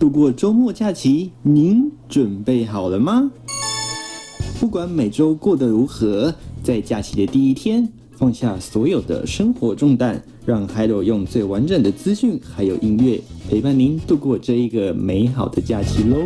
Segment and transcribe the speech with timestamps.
[0.00, 3.30] 度过周末假期，您准备好了吗？
[4.58, 16.16] 不管每周过得如何，在假期的第一天，放下所有的生活重担，让 Hello 用最完整的资讯还有音乐陪伴您度过这一个美好的假期喽！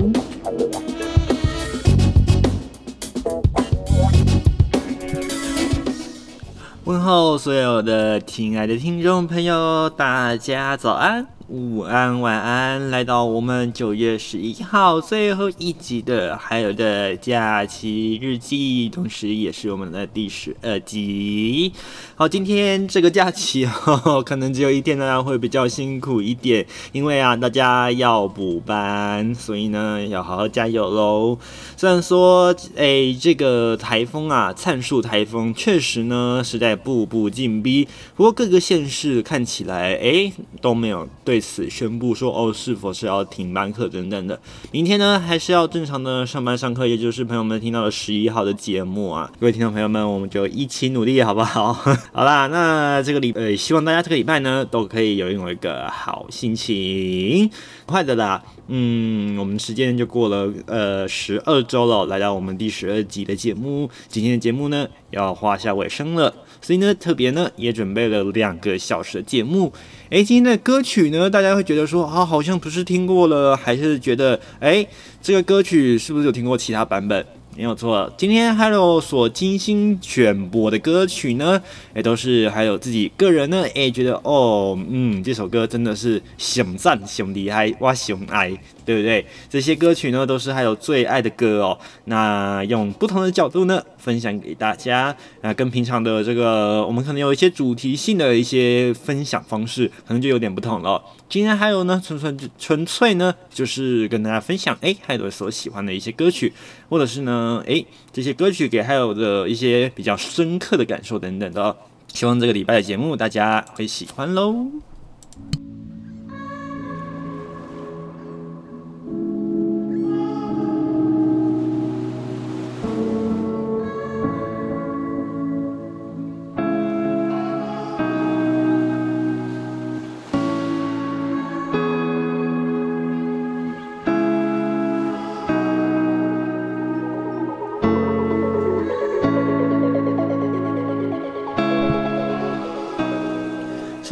[6.85, 11.27] 问候所有的亲爱的听众朋友，大家早安。
[11.49, 21.71] 午安，晚安，来到我们九月十一号最后一集的还有的假期日记，同时也是我们的第十二集。
[22.15, 31.39] 好，今天这个假期呵呵可能只有一天，大家会比较辛苦一点，因为啊，大家要补班，所以呢，要好好加油喽。
[31.77, 41.34] 虽然说，哎，这个台风啊，灿树台风确实呢是在步步紧逼，不过各个县市看起来，哎，都没有对。
[41.35, 44.41] 对此宣布说哦，是否是要停班课等等的？
[44.71, 49.29] 明天呢，还是要正常的上班上课，也就是朋友们听到了十一号的节目啊。
[49.41, 51.73] 各位听众朋友们，我们就一起努力，好不好？
[52.15, 57.51] 好啦，那这个礼呃，希望大家这个礼拜呢都可以有一个好心情。
[57.85, 69.73] 快的啦，嗯，我们时间就过了呃十二周了，来到我们第十二集的节目，今天的节目呢要画下尾声了，所以呢特别呢也准备了两个小时的节目。
[70.11, 74.87] 诶，今天的歌曲呢，大家会觉得说啊，好像不是听过了，还是觉得诶，
[75.23, 77.25] 这个歌曲是不是有听过其他版本？
[77.57, 81.61] 没有错，今天还有所精心选播的歌曲呢，
[81.95, 88.53] 也都是还有自己个人呢，诶，觉得哦，嗯，这首歌真的是想赞想厉害哇想爱，
[88.85, 89.25] 对不对？
[89.49, 91.79] 这些歌曲呢，都是还有最爱的歌哦。
[92.07, 95.15] 那用不同的角度呢，分享给大家。
[95.43, 101.03] 那跟平常的这个，我们可能有一些主题性的一些分享方式，可能就有点不同了。
[101.29, 106.53] 今天还有呢，纯纯纯粹呢，就是跟大家分享，诶，还有所喜欢的一些歌曲，
[106.89, 107.35] 或者是呢。
[107.35, 111.77] 嗯，诶，这些歌曲给还有的一些比较深刻的感受等等的，
[112.09, 114.94] 希望这个礼拜的节目大家会喜欢喽。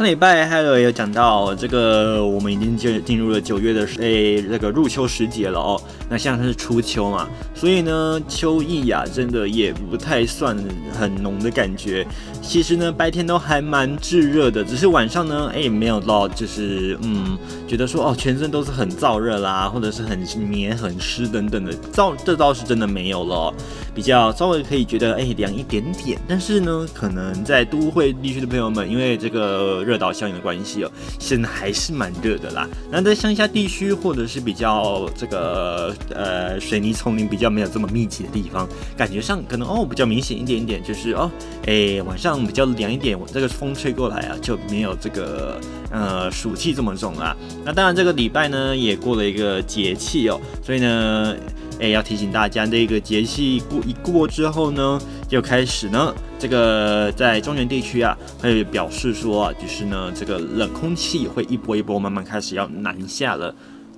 [0.03, 5.81] 上礼拜还有有讲到这个，我们已经进进入了九月的诶、欸，这个入秋时节了哦。
[6.09, 7.25] 那现在是初秋嘛，
[7.55, 10.57] 所以呢，秋意呀、真的也不太算
[10.91, 12.05] 很浓的感觉。
[12.43, 17.35] 其实呢，白天都还蛮炙热的，只是晚上呢，哎，没有到就是嗯，
[17.67, 23.51] 觉得说哦，全身都是很燥热啦，或者是很黏、很湿等等的，燥这倒是真的没有了，
[23.95, 26.19] 比较稍微可以觉得哎凉一点点。
[26.27, 32.67] 但是呢，可能在都会地区的朋友们，因为这个热岛效应的关系哦，现在还是蛮热的啦。
[32.91, 41.31] 那在乡下地区或者是比较这个呃水泥丛林比较没有这么密集的地方，感觉上可能哦比较明显一点点，就是哦，
[41.65, 42.32] 哎晚上。
[42.39, 45.59] 比较凉一点，我这个风吹过来啊，就没有这个
[45.91, 47.35] 呃暑气这么重啦。
[47.65, 51.35] 那当然，这个礼拜呢也过了一个节气哦，所以呢，
[51.79, 63.53] 哎，要提醒大家，这个节气过一过之后呢，就开始呢，这个在中原地区啊，会表示说啊，就是呢，这个冷空气会一波一波慢慢开始要南下了。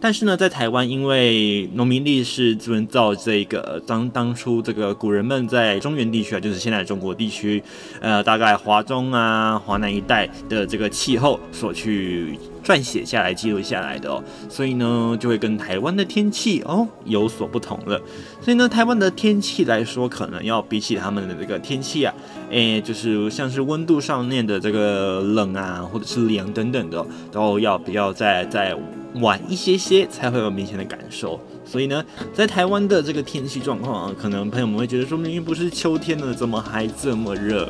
[0.06, 7.64] 但是呢，在台湾，因为农民历是遵照这个当当初这个古人们在中原地区啊，就是现在中国地区，
[8.02, 18.00] 呃，大概华中啊、华南一带的这个气候所去撰写下来、记录下来的哦，所以呢，就会跟台湾的天气哦有所不同了。
[18.40, 22.14] 所以呢，台湾的天气来说，可能要比起他们的这个天气啊，
[22.52, 28.78] 诶，就是像是温度上面的这个冷啊，或者是凉等等的，都要比较再再。
[29.22, 32.04] 晚一些些才会有明显的感受，所以呢，
[32.34, 37.70] 在台湾的这个天气状况啊，可能朋友们会觉得说，明明不是秋天了，怎么还这么热？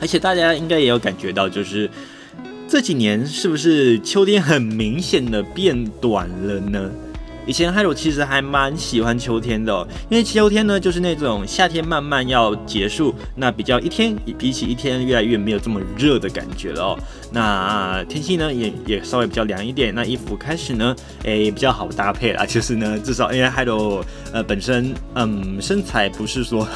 [0.00, 1.88] 而且大家应该也有感觉到，就是
[2.66, 6.90] 这几年是不是秋天很明显的变短了呢？
[7.46, 16.98] 以前海璐其实还蛮喜欢秋天的哦，因为秋天呢就是那种夏天慢慢要结束，那比较一天比起一天越来越没有这么热的感觉了哦。
[17.32, 20.94] 那天气呢也也稍微比较凉一点，那衣服开始呢
[21.24, 26.68] 诶比较好搭配啦，就是呢至少因为海璐呃本身嗯身材不是说。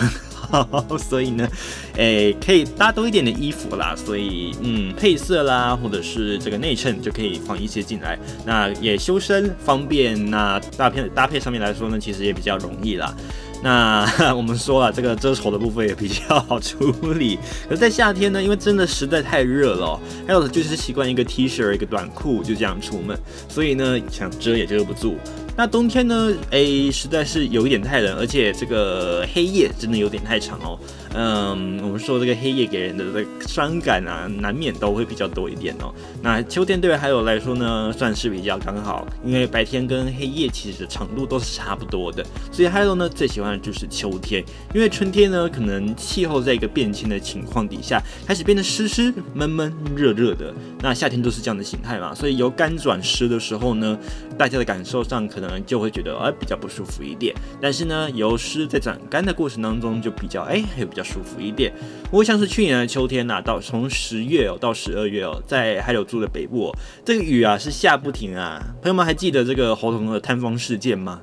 [0.98, 1.48] 所以呢，
[1.96, 3.94] 诶、可以搭多一点的衣服啦。
[3.96, 10.30] 所以，嗯，配色啦，或者是这个内衬就可以放一些进来，那也修身方便。
[10.30, 13.14] 那搭配搭配上面来说呢，其实也比较容易啦。
[13.62, 14.06] 那
[14.36, 17.38] 我们说了，这个遮丑的部分也比较好处理。
[17.70, 23.18] 而在夏天呢，因为真的实在太热了，还有就是习惯一个 T 恤、一个短裤就这样出门，
[23.48, 25.16] 所以呢，想遮也遮不住。
[25.56, 30.76] 那冬天呢，诶，实在是有一点太冷，而且这个黑夜真的有点太长哦。
[31.16, 35.94] 嗯，我们说这个黑夜给人的这个伤感啊，难免都会比较多一点哦。
[36.20, 50.52] 那秋天对于海友来说呢，算是比较刚好，因为白天跟黑夜其实长度都是差不多的，所以海友呢最喜欢的就是秋天，因为春天呢可能气候在一个变迁的情况底下，开始变得湿湿闷闷热热的。
[50.80, 53.96] 那夏天都是这样的形态嘛，所以由干转湿的时候呢，
[54.36, 57.34] 大家的感受上可能能就会觉得哎比较不舒服一点。
[57.62, 61.02] 但是呢，由湿在转干的过程当中就比较哎还有比较。
[61.04, 61.70] 舒服一点，
[62.04, 66.74] 不过像是去年的秋天呐、到从十月哦到十二月哦，在海柳住的北部、
[67.04, 68.58] 这个雨啊是下不停啊。
[68.80, 71.20] 朋友们还记得这个猴硐的探方事件吗？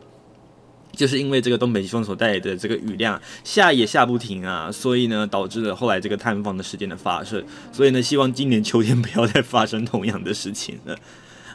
[0.95, 7.43] 就是因为这个东北季风所带来的这个雨量下也下不停啊，所以呢导致了后来这个探方的事件的发生。
[7.71, 10.95] 所以呢，希望今年秋天不要再发生同样的事情了。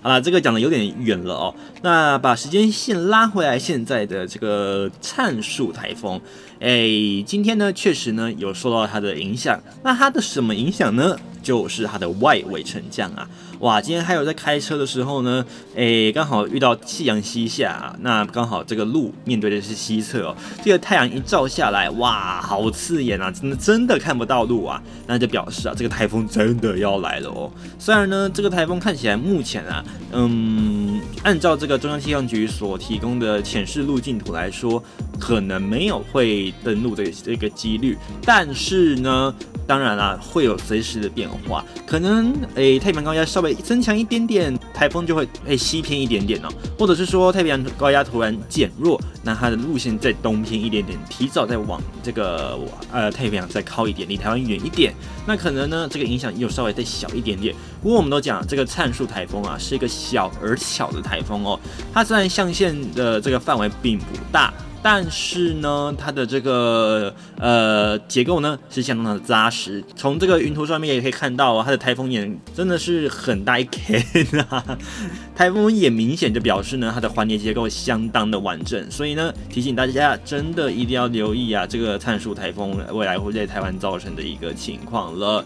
[0.07, 1.55] 啊，这个讲的有点远了哦。
[1.83, 6.21] 那把时间线拉回来，现在的这个灿数台风，
[6.61, 9.61] 哎，今天呢确实呢有受到它的影响。
[9.83, 11.17] 那它的什么影响呢？
[11.43, 13.29] 就是它的外围沉降啊。
[13.61, 15.45] 哇，今天还有在开车的时候呢，
[15.77, 27.51] 诶，刚好遇到夕阳西下啊，那刚好这个路面对的是西侧哦，这个太阳一照下来，哇，好刺眼啊，真的真的看不到路啊，那就表示啊，这个台风真的要来了哦。
[27.79, 34.83] 虽然呢，这个台风看起来目前啊，嗯，按照这个中央气象局所提供的潜势路径图来说，
[35.19, 39.35] 可能没有会登陆的这个几率，但是呢。
[39.69, 46.49] 当然啦，会有随时的变化，可能诶太平洋高压稍微增强一点点，台风就会诶西偏一点点哦，
[46.79, 52.57] 或者是说太平洋高压突然减弱，那它的路线再东偏一点点，提早再往这个
[52.93, 54.95] 呃太平洋再靠一点，离台湾远一点，
[55.27, 57.53] 那可能呢这个影响又稍微再小一点点。
[57.83, 61.59] 不过我们都讲这个灿树台风啊是一个小而巧的台风哦，
[61.93, 64.55] 它虽然象限的这个范围并不大。
[64.89, 69.83] 但是呢，它的这个呃结构呢是相当的扎实。
[69.97, 74.01] 从这个云图上面也可以看到，它的台风眼真的是很大一 K
[74.49, 74.79] 啊！
[75.35, 78.89] 台风眼明显就表示呢，它的环节结构相当的完整。
[78.89, 85.45] 所以呢，提醒大家真的一定要留意啊，这个灿树台风未来会在台湾造成的一个情况了。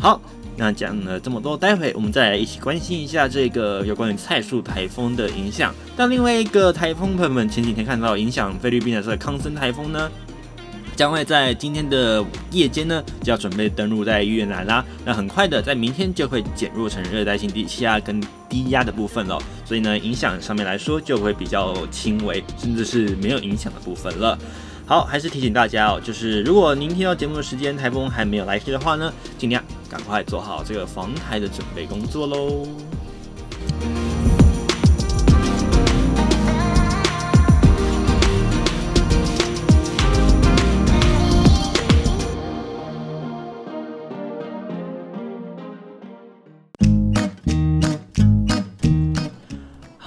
[0.00, 0.18] 好。
[0.58, 5.72] 那讲了这么多，待会我们再来一起关心一下这个有关于菜树台风的影响。
[5.96, 10.10] 但另外一个台风，朋友们前几天看到影响菲律宾的这个康森台风呢，
[10.96, 14.84] 将会在今天的夜间呢就要准备登陆在越南啦。
[15.04, 19.40] 那很快的，在明天就会减弱成热带性低气压跟低压的部分了。
[19.64, 24.36] 所以呢，影响上面来说就会比较轻微，甚至是没有影响的部分了。
[24.88, 32.66] 好，还是提醒大家哦，就是如果您听到节目的时间台风还没有来袭的话呢，尽量赶快做好这个防台的准备工作喽。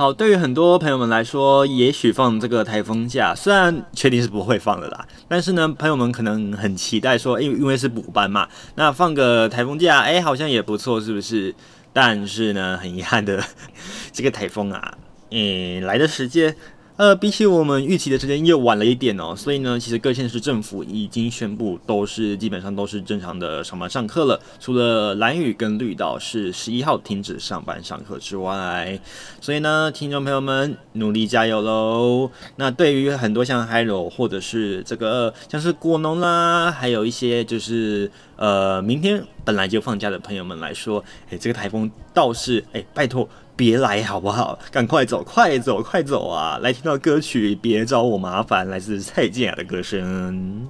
[0.01, 11.53] 好，对于很多朋友们来说，也许放这个台风假，虽然确定是不会放的啦，但是呢，朋友们可能很期待说，因为因为是补班嘛，那放个台风假，哎，好像也不错，是不是？
[11.93, 13.43] 但是呢，很遗憾的，
[14.12, 14.98] 这个台风啊，
[15.29, 16.55] 嗯，来的时间。
[16.98, 29.00] 呃，比起我们预期的时间又晚了一点哦，所以呢，其实各县市政府已经宣布都是基本上都是正常的上班上课了，除了蓝屿跟绿岛是十一号停止上班上课之外，
[29.39, 32.29] 所以呢，听众朋友们努力加油喽！
[32.57, 43.27] 那对于很多像海柔或者是这个像是果农啦，还有一些就是呃明天本来就放假的朋友们来说，诶，这个台风倒是诶，拜托。
[43.55, 44.58] 别来好不好？
[44.72, 46.58] 赶快走，快走，快走啊！
[46.62, 50.67] 来听到歌曲，别找我麻烦，来自蔡健雅的歌声。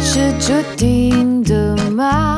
[0.00, 2.37] 是注定的吗？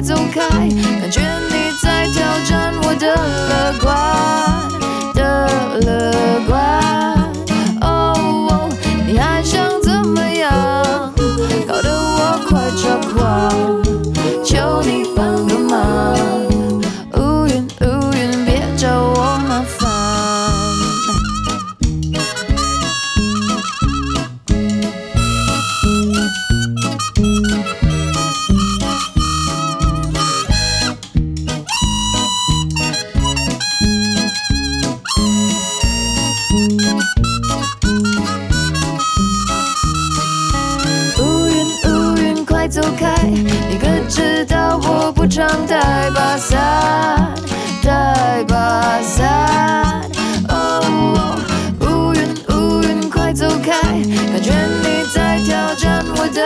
[0.00, 3.14] 走开，感觉你在挑战我的
[3.48, 3.84] 乐观
[5.14, 5.46] 的
[5.80, 6.79] 乐观。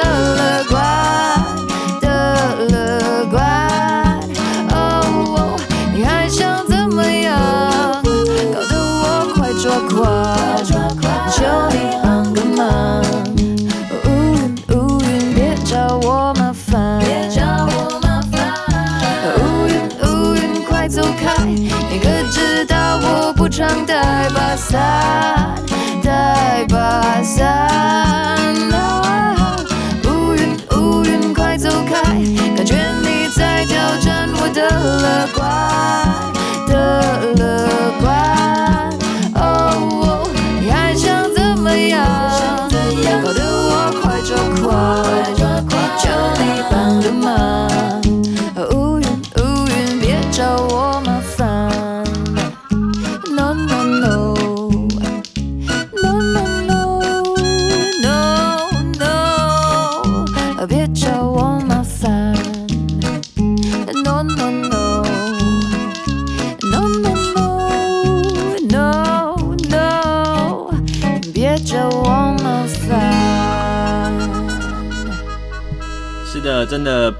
[0.05, 0.77] 的乐观
[2.01, 2.07] 的
[2.71, 3.41] 乐观
[5.93, 7.35] 你还想怎么样
[8.53, 9.95] 搞得我快抓狂
[11.31, 13.03] 求你帮个忙
[14.05, 14.37] 乌云
[14.77, 18.37] 乌云别找我麻烦别找我麻烦
[19.39, 21.71] 乌云乌云快走开你
[22.03, 25.55] 可知道我不常带把伞
[26.03, 27.54] 带把伞
[34.75, 36.33] 的乐观
[36.67, 37.74] 的乐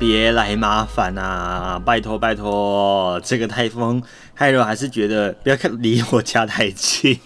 [0.07, 1.81] 别来麻烦啊！
[1.83, 4.03] 拜托拜托，这个台风
[4.35, 7.19] 害我还是觉得不要看离我家太近。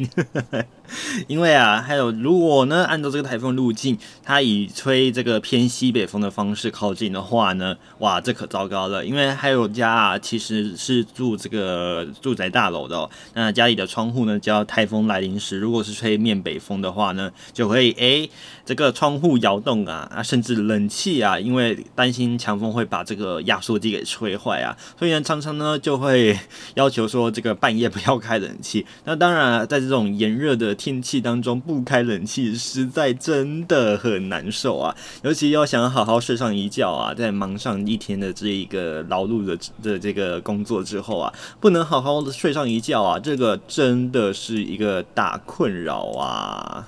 [1.29, 9.05] 因为啊，还有如果呢，按照这个台风路径，它以吹这个偏西北风的方式靠近的话呢，哇，这可糟糕了。
[9.05, 18.29] 因为还有家啊，其实是住这个住宅大楼的哦，那家里的窗户呢，只要台风来临时，如果是吹面北风的话呢，就会诶，
[18.65, 26.39] 这个窗户摇动啊，啊，甚至冷气啊，因为担心强风会把这个压缩机给吹坏啊，所以呢，常常呢就会
[26.75, 28.85] 要求说这个半夜不要开冷气。
[29.05, 34.97] 那当然，在这种炎热的天气当中不开冷气，实在真的很难受啊！
[35.23, 46.87] 尤其要想好好睡上一觉啊，在忙上一天的这一个劳碌的的这个工作之后啊，不能好好的睡上一觉啊，这个真的是一个大困扰啊。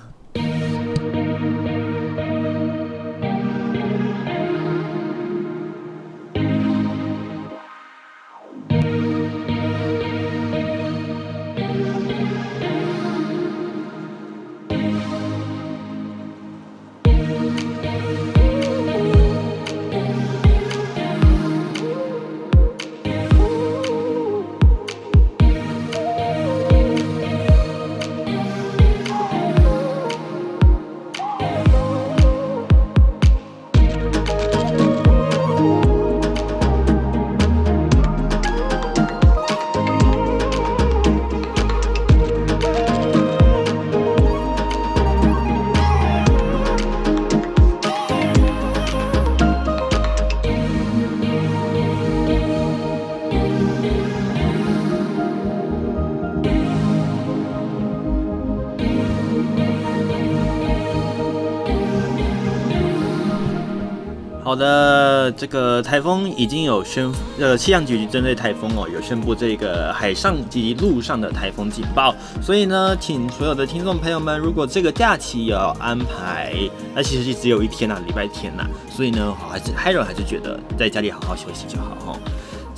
[64.51, 72.13] 好的，这个台风已经有宣，呃，气象局针对台风哦，有宣布这个海上及陆上的台风警报。
[72.41, 76.53] 所以呢，请所有的听众朋友们，如果这个假期有安排，
[76.93, 78.69] 那其实是只有一天呐、啊，礼拜天呐、啊。
[78.91, 82.19] 所以呢，还是 Hiro 还是觉得在家里好好休息就好哦。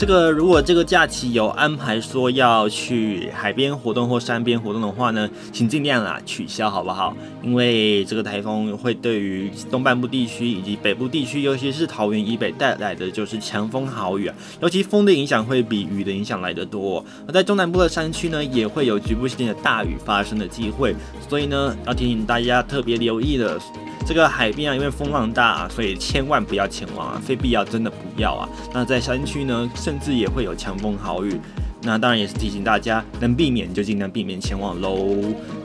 [0.03, 7.15] 这个如果这个假期有安排说要去海边活动或山边活动的话呢，请尽量啦取消好不好？
[7.41, 17.01] 因为这个台风会对于东半部地区以及北部地区，尤其是桃园以北带来的就是强风豪雨啊，尤其风的影响会比雨的影响来得多。
[17.25, 20.93] 而在中南部的山区呢，也会有局部性的大雨发生的机会，
[21.29, 23.57] 所以呢，要提醒大家特别留意的。
[24.03, 28.47] 这个海边啊，因为风浪大啊，所以千万不要前往啊，非必要真的不要啊。
[28.73, 31.39] 那在山区呢，甚至也会有强风豪雨。
[31.85, 35.05] 那当然也是提醒大家，能避免就尽量避免前往喽。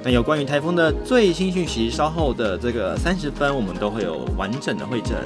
[0.02, 5.16] 那有关于台风的最新讯息，稍后的这个三十分，我们都会有完整的会诊。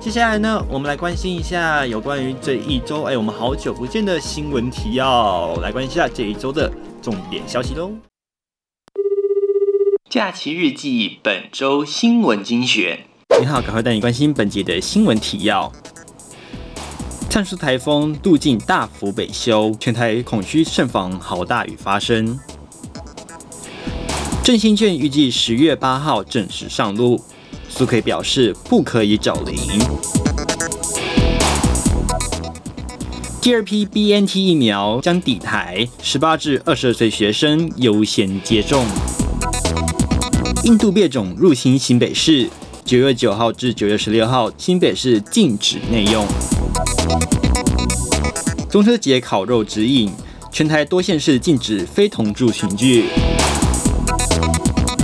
[0.00, 6.68] 接下来呢，我们来关心一下有关于这一周，哎，我们好久不见的新闻提要，来关心一下这一周的
[7.00, 7.92] 重点消息喽。
[10.12, 13.06] 假期日记，本周新闻精选。
[13.40, 15.72] 你好，赶快带你关心本节的新闻提要。
[17.30, 22.38] 灿舒台风渡境大幅北修，全台恐需慎防豪大雨发生。
[24.44, 27.18] 振兴券预计十月八号正式上路，
[27.70, 29.56] 苏揆表示不可以找零。
[33.40, 38.84] 第二批 BNT 疫苗将抵台，十八至二十二岁学生优先接种。
[40.64, 42.48] 印度变种入侵新北市，
[42.84, 46.24] 九月九号至九月十六号，新北市禁止内用。
[48.70, 50.12] 中秋节烤肉指引，
[50.52, 53.06] 全台多县市禁止非同住群聚。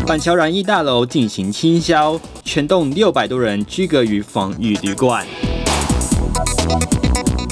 [0.06, 5.26] 板桥染疫大楼进行清消，全栋六百多人居隔于防疫旅馆。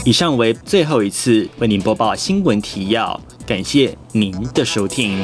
[0.04, 5.18] 以上为最后一次为您播报新闻提要，感谢您的收听。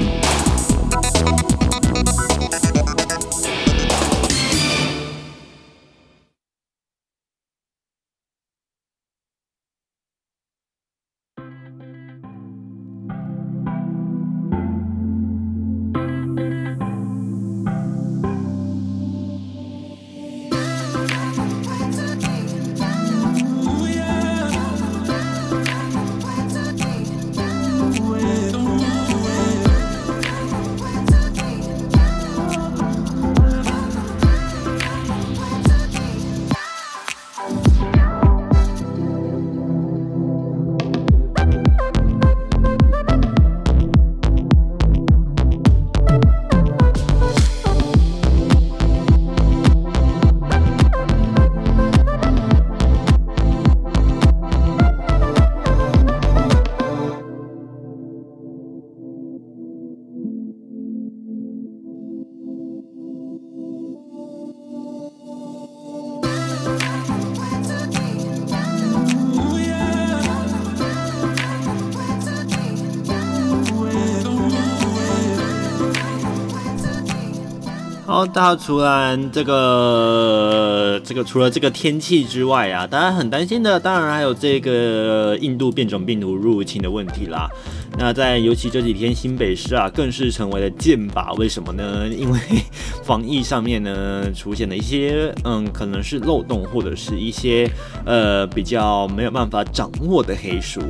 [78.34, 87.50] 大家除了这个这个除了这个天气之外啊，大家很担心的，当然还有这个印度变种病毒入侵的问题啦。
[87.98, 91.36] 那在尤其这几天，新北市啊，更是成为了箭靶。
[91.36, 92.08] 为什么呢？
[92.08, 92.38] 因为
[93.04, 97.70] 防疫上面呢，出现了一些嗯，可能是漏洞，或者是一些
[98.06, 100.80] 呃比较没有办法掌握的黑数。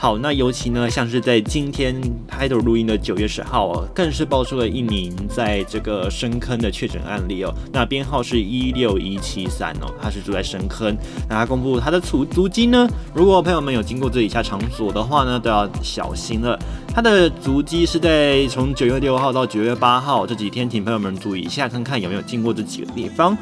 [0.00, 7.52] 好，那尤其呢，像是在今天开头录音的九月十号哦，更是爆出了一名在这个深坑的确诊案例哦。
[7.72, 10.96] 那编号是一六一七三哦，他是住在深坑。
[11.28, 16.56] 那他公布他的足足迹呢，如果朋友们有经过这以下场所的话呢，都要小心了。
[16.94, 23.36] 他的足迹是在从九月六号到九月八号这几天，请朋友们注意一下，看看有没有经过这几个地方。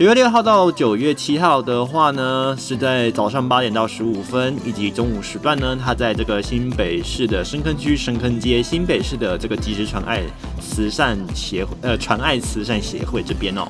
[0.00, 10.22] 九月六号到九月七号的话呢，是在早上八点到十五分，以及中午时段呢，他在这个新北市的深坑区深坑街，新北市的这个即时传爱
[10.58, 13.68] 慈善协会，呃，传爱慈善协会这边哦。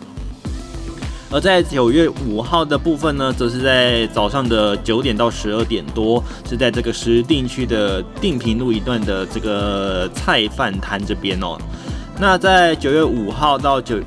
[1.32, 11.58] 而在九月五号的部分呢，则是在早上的九点到十二点多，是在这个石碇区的定平路一段的这个菜饭摊这边哦。
[12.20, 13.98] 那在九月五号到九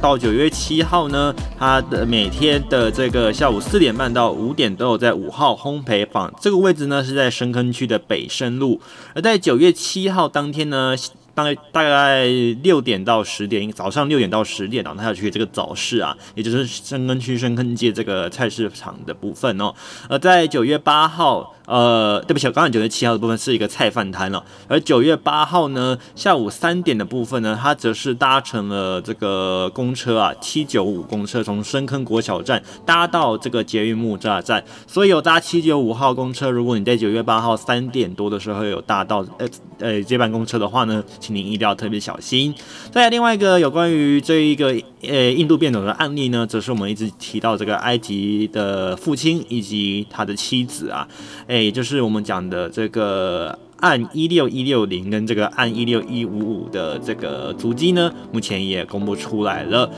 [0.00, 8.80] 到九月七号呢，它的每天的这个下午四点半到五点都有在五号烘焙坊这个位置呢，是在深坑区的北深路。
[9.14, 10.96] 而在九月七号当天呢，
[11.34, 12.26] 大概大概
[12.62, 19.74] 六点到十点，早上六点到十点哦，他要去这个早市啊，也就是深坑区深坑街这个菜市场的部分哦。
[20.08, 24.44] 而在九月八号，呃，对不起，刚刚九月七号的部分是一个菜饭摊了。
[24.68, 34.62] 而九月八号呢，下午三点的部分呢，他则是搭乘了这个公车啊，七九五公车从深坑国小站搭到这个捷运木栅站。
[34.86, 42.52] 所以有搭七九五号公车，如果你在九月八号三点多的时候有搭到呃呃接班公车的话呢，请您一定要特别小心。
[42.90, 51.06] 再来另外一个有关于这一个呃印度变种的案例呢，则是我们一直提到这个埃及的父亲以及他的妻子啊，
[51.46, 59.90] 诶，也就是我们讲的这个案一六一六零跟这个案一六一五五的这个足迹呢，目前也公布出来了。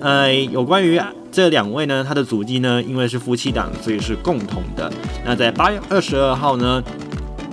[0.00, 0.98] 呃，有关于
[1.30, 4.90] 这两位呢，他的足迹呢，因为是夫妻档，所以是共同的。
[5.26, 6.82] 那在八月二十二号呢，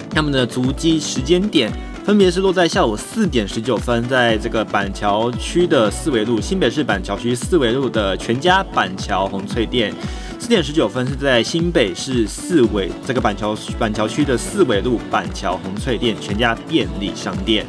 [0.09, 1.71] 他们的足迹时间点。
[2.03, 9.91] 分别是落在下午四点十九分，在这个板桥区的四维路，新北市板桥区四维路的全家板桥红翠店；
[10.39, 17.65] 四点十九分是在新北市四维这个板桥板桥区的四维路板桥红翠店全家便利商店；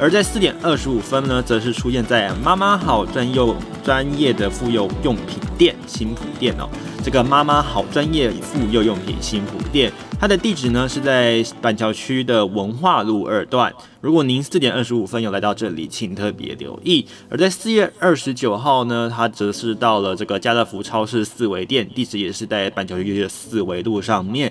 [0.00, 6.66] 而在四点二十五分呢，则是出现在妈妈好专用专业的妇幼用品店新埔店哦。
[7.04, 13.70] 这个妈妈好专业妇幼用品新埔店，它的地址呢是在板桥区的文化路二段。
[14.00, 17.06] 如果您四点二十五分有来到这里，请特别留意。
[17.28, 24.50] 而在四月二十九号呢，它则是到了这个家乐福超市四维店，地址也是在板桥区的四维路上面。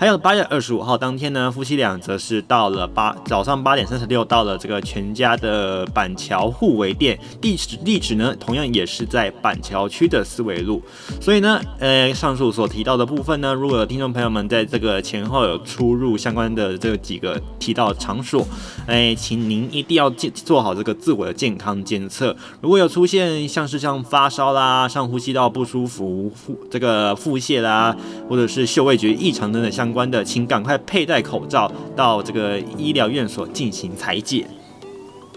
[0.00, 10.80] 还有八月二十五号当天呢，夫妻俩则是到了八早上八点三十六到了这个全家的板桥互为店，地址地址呢同样也是在板桥区的四维路。
[11.20, 18.46] 所以呢，呃，上述所提到的部分呢，如果有听众朋友们在这个前后有出入相关的这几个提到场所，
[18.86, 22.36] 哎，请您一定要健做好这个自我的健康监测。
[22.60, 27.96] 如果有出现像是像发烧啦、上呼吸道不舒服、腹这个腹泻啦，
[28.28, 29.87] 或者是嗅味觉异常等等相。
[29.88, 34.46] 相关的，请赶快佩戴口罩到这个医疗院所进行裁检。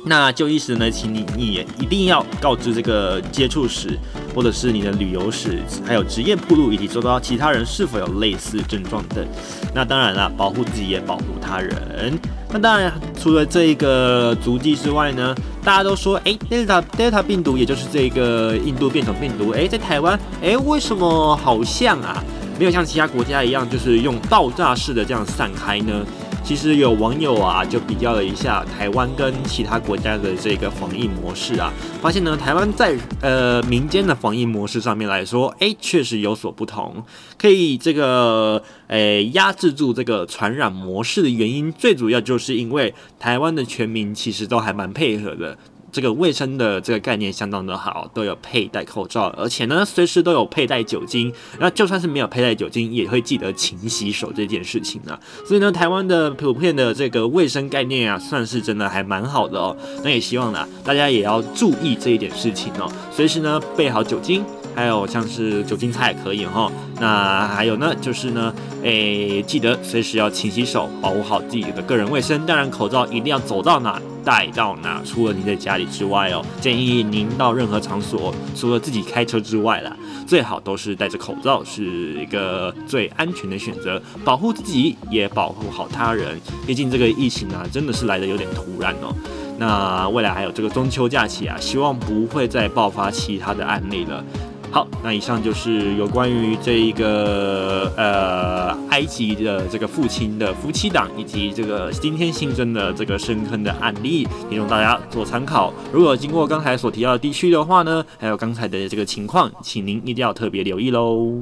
[0.03, 3.97] 那就医时呢，请你你也一定要告知这个接触史，
[4.35, 9.25] 或者是你的旅游史，还有职业暴露，以及周遭其他人是否有类似症状等。
[9.73, 12.19] 那当然了，保护自己也保护他人。
[12.51, 15.33] 那当然，除了这一个足迹之外呢，
[15.63, 22.21] 大家都说，哎，Delta Delta 病毒，也就是这个印度变种病毒，哎，在台湾，哎，为什么好像啊？
[22.61, 26.05] 没有像其他国家一样，就是用爆炸式的这样散开呢。
[26.43, 37.03] 其实有网友啊，就比较了一下台湾跟其他国家的这个防疫模式啊，发现呢，台湾在呃民间的防疫模式上面来说，诶，确实有所不同。
[37.35, 45.57] 可以这个诶压制住这个传染模式的原因，最主要就是因为台湾的全民其实都还蛮配合的。
[45.91, 51.31] 这个卫生的这个概念相当的好，都有佩戴口罩，而且呢，随时都有佩戴酒精。
[51.59, 55.19] 那就算是没有佩戴酒精，也会记得勤洗手这件事情呢。
[55.45, 59.75] 所以呢，台湾的普遍的这个卫生概念啊，算是真的还蛮好的哦。
[60.03, 64.43] 那也希望呢，大家也要注意这一点事情哦，随时呢备好酒精。
[64.75, 68.53] 还有像是酒精擦也可以哈，那还有呢，就是呢，
[68.83, 72.45] 诶，记得随时要勤洗手，保护好自己的个人卫生。
[72.45, 86.39] 当然，口罩一定要走到哪戴到哪，除了您在家里之外哦，建议您到任何场所，除了自己开车之外啦，最好都是戴着口罩，是一个最安全的选择，保护自己也保护好他人。
[86.65, 89.13] 毕竟这个疫情啊，真的是来得有点突然哦。
[89.57, 94.23] 那未来还有这个中秋假期啊，希望不会再爆发其他的案例了。
[94.71, 105.73] 好，那以上就是有关于这一个呃埃及的这个父亲的夫妻档，以及这个今天新增的这个深坑的案例，提供大家做参考。
[105.91, 111.33] 如果经过刚才所提到的地区的话呢，还有刚才的这个情况，请您一定要特别留意喽。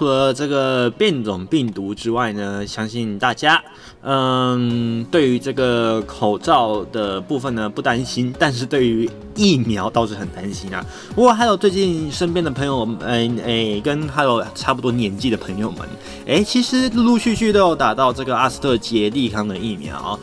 [0.00, 3.62] 除了这个变种病毒之外呢，相信大家，
[4.00, 10.82] 嗯，对于这个口罩的部分呢不担心，但是对于疫苗倒是很担心啊。
[11.14, 15.80] 不过还有最近身边的朋友，哎哎，跟还有差不多年纪的朋友们，
[16.26, 20.18] 哎，其实陆陆续续都有打到这个阿斯特捷利康的疫苗。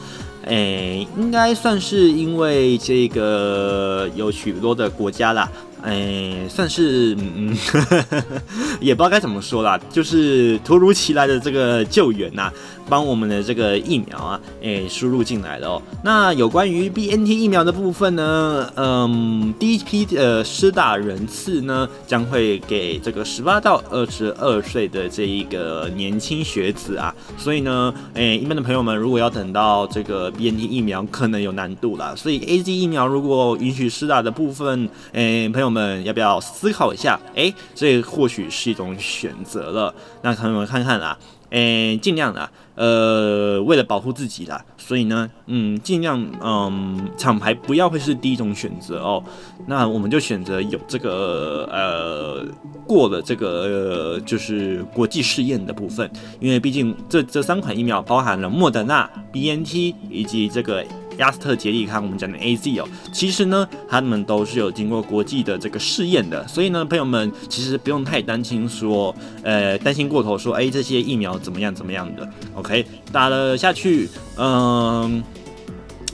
[0.50, 5.48] 哎，应该算是因为这个有许多的国家啦。
[5.84, 8.24] 哎，算是嗯，呵呵
[8.82, 12.52] 也不知道该怎么说啦，就是突如其来的这个救援呐、
[12.90, 15.82] 帮我们的这个疫苗啊，哎，输入进来了哦。
[16.04, 32.14] 那有关于 BNT 疫苗的部分呢，嗯，第一批呃施打人次呢，将会给这个十八到二十二岁的这一个年轻学子啊，所以呢，哎，一般的朋友们如果要等到这个 BNT 疫苗，可能有难度啦。
[32.18, 35.67] 所以 AZ 疫苗如果允许施打的部分，哎，朋友。
[35.68, 37.20] 我们要不要思考一下？
[37.36, 39.94] 哎，这或许是一种选择了。
[40.22, 41.18] 那朋友们看看啦，
[41.50, 49.22] 哎，尽量的，呃，为了保护自己啦，所以呢，嗯，尽量，嗯，厂牌不要会是第一种选择哦。
[49.66, 52.46] 那我们就选择有这个，呃，
[52.88, 60.82] 过了这个，就是国际试验的部分，因为毕竟这这三款疫苗包含了莫德纳、BNT 以及这个。
[61.18, 75.24] 亚斯特杰利康，我们讲的 AZ 哦，其实呢，他们都是有经过国际的这个试验的，所以呢，朋友们其实不用太担心说，呃，担心过头说，哎，这些疫苗怎么样怎么样的，OK，打了下去，嗯，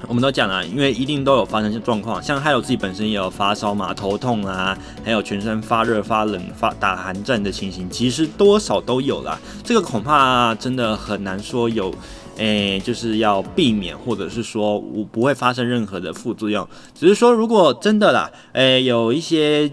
[0.07, 11.93] 我们都讲了，因为一定都有发生些状况，像还有自己本身也有发烧嘛、头痛啊，还有全身发热、发冷、发打寒战的情形，其实多少都有啦，这个恐怕真的很难说有。
[12.37, 19.69] 诶，就是要避免，或者是说我不会发生任何的副作用，只是说如果真的啦，诶，有一些，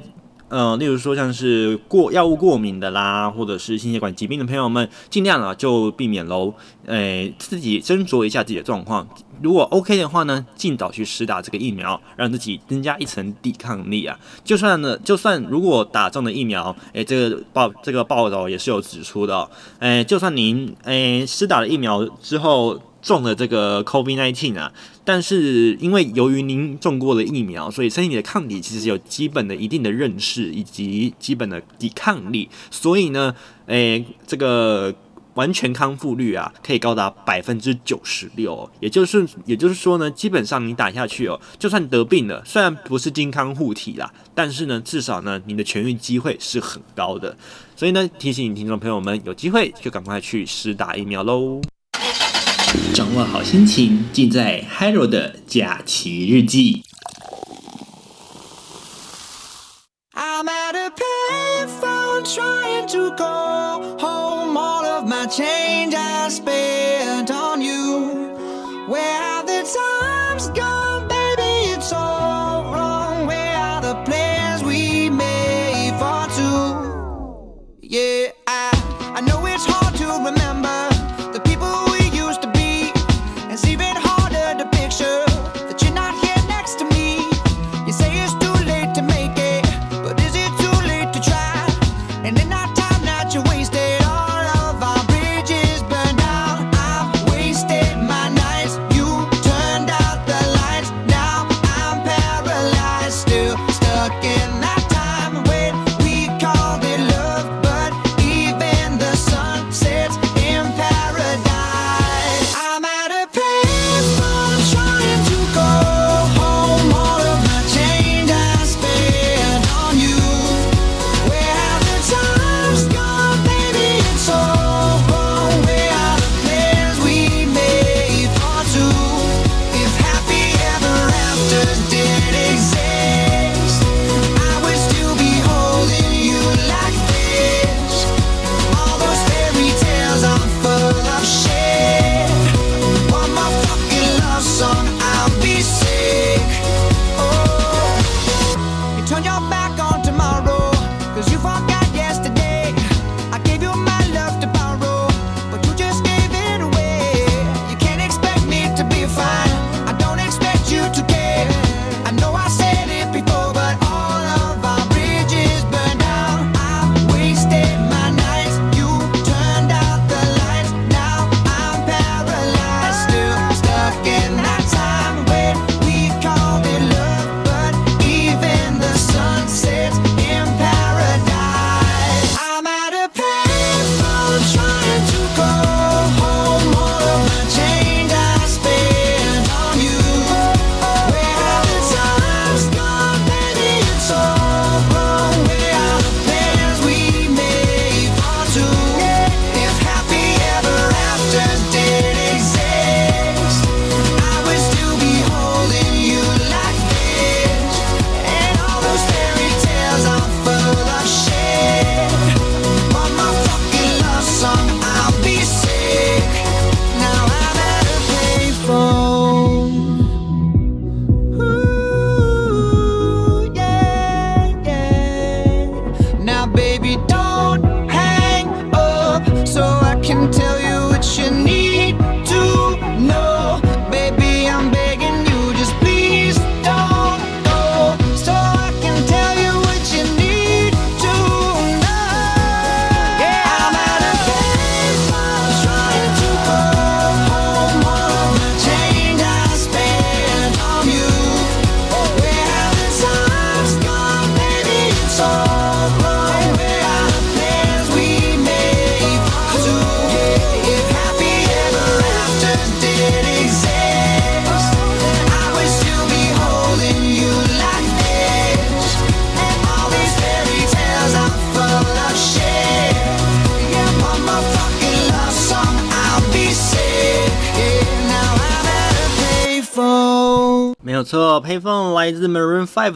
[0.50, 6.52] 呃，例如说像是过药物过敏的啦，或者是心血管疾病的朋友们，尽量啊就避免喽，
[6.86, 9.08] 诶，自己斟酌一下自己的状况。
[9.40, 14.18] 如果 OK 的话呢，尽早去施打这个疫苗，让自己增加一层抵抗力啊。
[14.44, 24.72] 就算呢，就算如果打中的疫苗，诶，这个报这个报道也是有指出的哦，诶，就算您诶施打了疫苗之后中了这个 COVID-19 啊，
[25.04, 33.34] 但是因为由于您中过了疫苗，所以身体的抗体其实有基本的一定的认识以及基本的抵抗力，所以呢，
[33.66, 34.94] 诶，这个。
[35.34, 47.34] 完全康复率啊，可以高达百分之九十六，也就是也就是说呢，基本上你打下去哦，就算得病了，虽然不是金康护体啦，但是呢，至少呢，你的痊愈机会是很高的。
[47.76, 51.62] 所以呢，提醒听众朋友们，有机会就赶快去施打疫苗喽。
[52.94, 56.82] 掌握好心情，尽在 Hiro 的假期日记。
[60.14, 66.59] I'm at a payphone trying to call home all of my change I spent.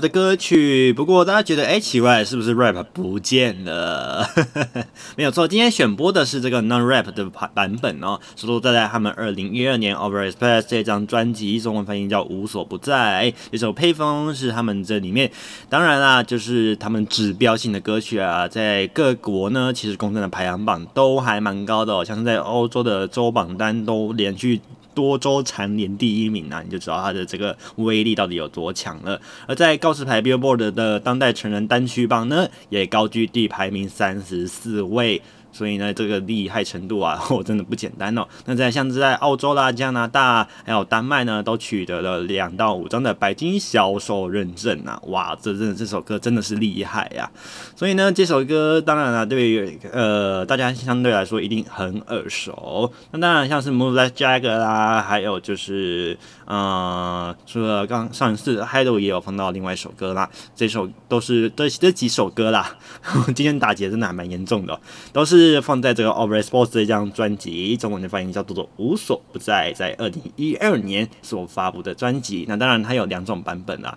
[0.00, 0.92] 的歌曲。
[0.92, 4.28] 不过大家觉得，哎，奇怪，是不是 rap 不见了？
[5.16, 13.32] 没有错，今天选播的是这个 non-rap 的版本哦，收录在在他们二零一二年 Overexpress 这张专辑，中文翻译叫《无所不在》。
[13.52, 15.30] 这首配方是他们这里面，
[15.68, 24.60] 当然啦，就是他们指标性的歌曲啊，在各国呢，其实公认的排行榜都还蛮高的哦，像是在欧洲的周榜单都连续。
[24.94, 29.20] 多州蝉联第一名啊，你就知道它的这个威力到底有多强了。
[29.46, 35.20] 而在告示牌 Billboard 的当代成人单曲榜呢，也高居第排名三十四位。
[35.54, 38.26] 所以呢，这个厉害程度啊， 我真的不简单哦。
[38.44, 45.00] 那在像是在澳洲啦、加拿大还有丹麦呢，都取得了两到五张的白金销售认证啊！
[45.06, 47.30] 哇，这真的这首歌真的是厉害呀、
[47.76, 52.92] 所以呢，这首歌当然了，对于呃大家相对来说一定很耳熟。
[53.12, 60.28] 那当然像是 Move Like Jagger 啦，还有就是呃，除了刚上一次嗨豆也有放到另外一首歌啦。
[60.54, 62.76] 这首都是这这几首歌啦，
[63.34, 64.80] 今天打劫真的还蛮严重的、
[65.12, 65.60] 都是。
[65.64, 72.44] 放在这个 Overexposed 这张专辑，中文的翻译叫做《无所不在》，在二零一二年所发布的专辑。
[72.46, 73.96] 那当然它有两种版本啦。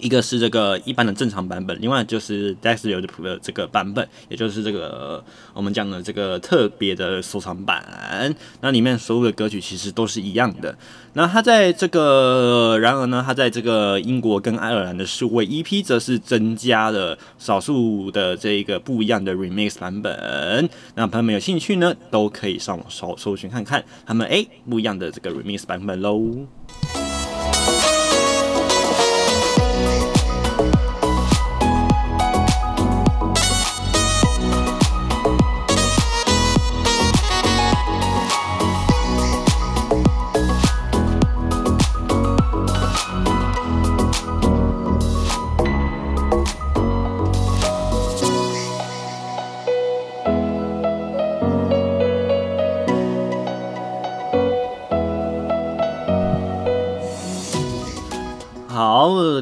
[0.00, 8.34] 一个是这个一般的正常版本，另外就是 Dexter 的这个版本，也就是这个我们讲的这个特别的收藏版。
[8.60, 10.76] 那里面所有的歌曲其实都是一样的。
[11.14, 20.68] 那它在这个，然而呢，它在这个英国跟爱尔兰的数位 EP 则是增加了少数的这个不一样的 Remix 版本。
[20.94, 26.46] 那朋友们有兴趣呢，都可以上网搜搜寻看看他们诶不一样的这个 Remix 版本喽。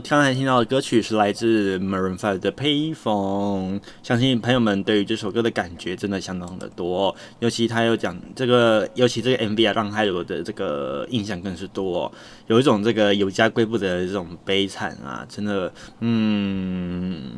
[0.09, 12.12] 刚才听到的歌曲是来自 Maroon Five 的 Payphone，相信朋友们对于这首歌的感觉真的相当的多，尤其他有讲这个，尤其这个 MV 啊，让他有的这个印象更是多，
[12.47, 17.33] 有一种这个有家归不得的这种悲惨啊，真的，嗯，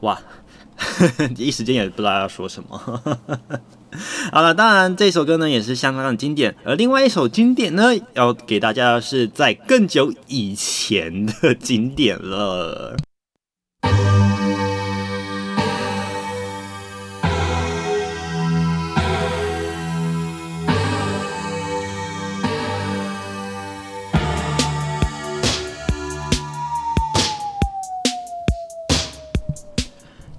[0.00, 0.18] 哇，
[1.36, 3.28] 一时间也不知道要说什么。
[4.32, 12.96] 好了，当然这首歌呢也是相当的经典，而另外一首经典呢，要给大家是在更久以前的经典了。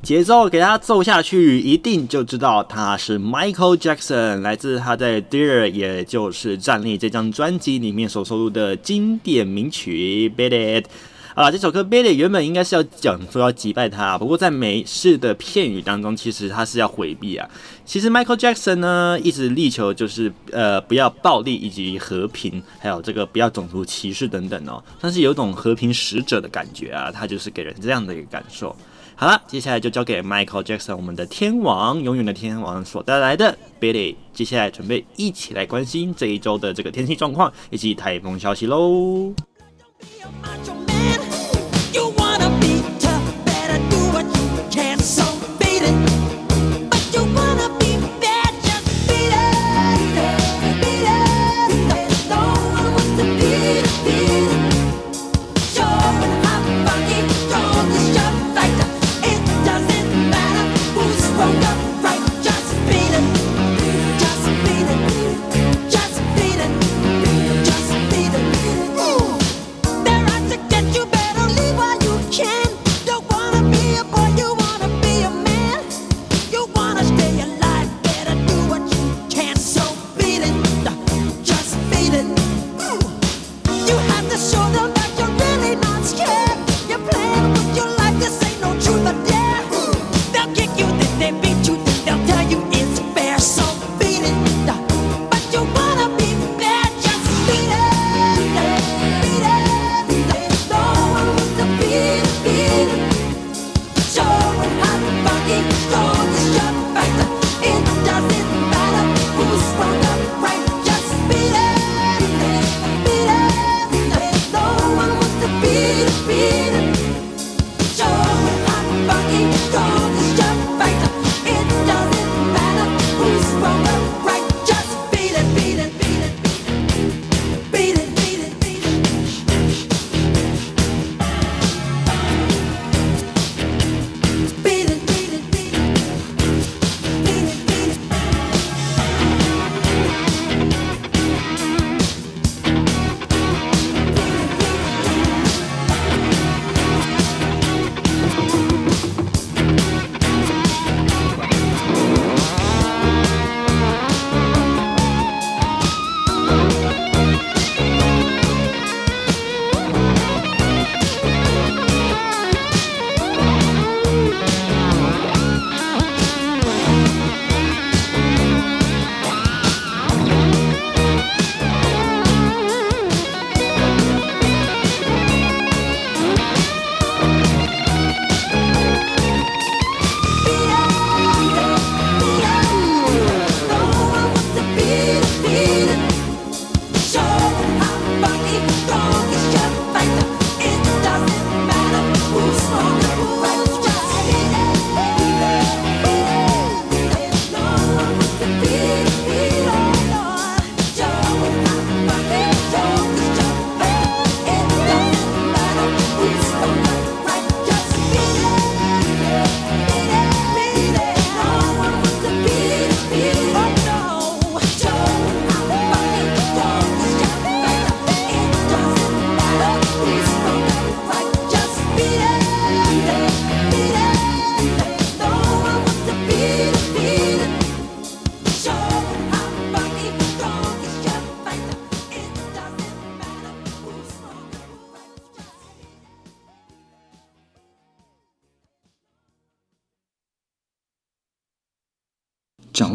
[0.07, 10.85] 节奏给他奏下去，一定就知道他是 Michael Jackson，来自他在 Dear，也就是站立这张专辑里面所收录的经典名曲 Beat It。
[11.35, 17.45] 啊，这首歌 Beat It 原本应该是要讲说要击败他，不过在美式的片语当中，其实他是要回避啊。
[17.85, 28.73] 其实 Michael Jackson 呢，一直力求就是呃不要暴力以及和平，还有这个不要种族歧视等等哦，但是有种和平使者的感觉啊，他就是给人这样的一个感受。
[29.19, 34.15] 好了，接下来就交给 Michael Jackson，我们的天王，永远的天王所带来的 Billy。
[34.31, 39.33] 接下来准备一起来关心这一周的这个天气状况以及台风消息喽。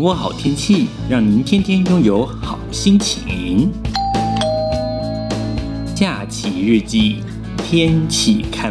[0.03, 3.71] 握好天气，让您天天拥有好心情。
[5.95, 7.23] 假期日记，
[7.59, 8.69] 天气看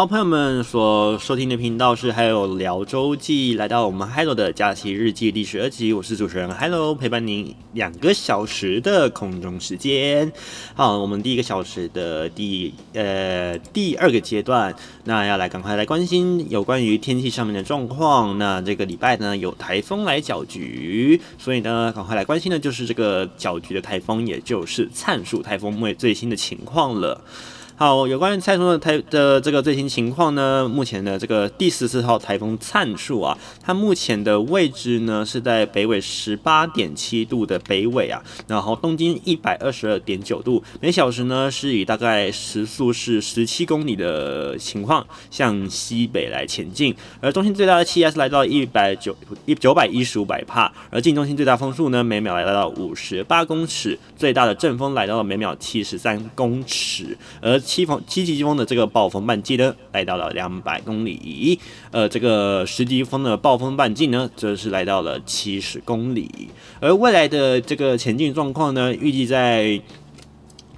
[0.00, 10.32] 好，朋友们所收听的频道是还有聊周记，来到我们 Hello 的假期日记第十二集，我是主持人 Hello，陪伴您两个小时的空中时间。
[10.74, 14.74] 好，我们第一个小时的第呃第二个阶段，
[15.04, 18.38] 那要来赶快来关心有关于天气上面的状况。
[18.38, 27.22] 那这个礼拜呢有台风来搅局，所以呢赶快来关心的就是这个搅局的台风，也就是灿树台风为最新的情况了。
[27.80, 49.16] 好，有关于台风的台的这个最新情况呢，目前的这个第十四号台风灿树啊，它目前的位置呢是在北纬十八点七度的北纬啊，然后东经一百二十二点九度，每小时呢是以大概时速是十七公里的情况向西北来前进，而中心最大的气压是来到一百九
[49.46, 61.56] 一九百一十五百帕，而近中心最大风速呢每秒来到五十八公尺，最大的阵风来到了每秒七十三公尺，而七风七级风的这个暴风半径呢，来到了两百公里，
[61.92, 66.28] 呃，这个十级风的暴风半径呢，则是来到了七十公里。
[66.80, 69.80] 而未来的这个前进状况呢，预计在